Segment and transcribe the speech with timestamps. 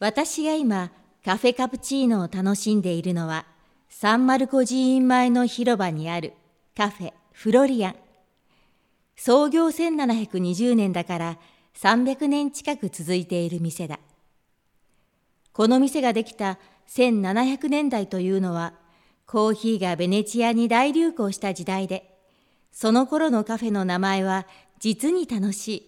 [0.00, 0.92] 私が今
[1.24, 3.46] カフェカプチーノを楽しんでいるのは
[3.88, 6.34] サンマルコ寺院前の広場にある
[6.76, 7.96] カフェフロリアン。
[9.16, 11.38] 創業1720年だから
[11.74, 13.98] 300年近く続いている店だ。
[15.52, 16.58] この店ができた
[16.88, 18.74] 1700年代というのは
[19.26, 22.16] コーヒーがベネチアに大流行した時代で、
[22.70, 24.46] その頃のカフェの名前は
[24.78, 25.87] 実に楽しい。